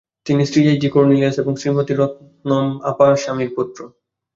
[0.25, 3.79] তিনি Shri SD Cornelius এবং শ্রীমতি রত্নম আপাস্বামীর পুত্র।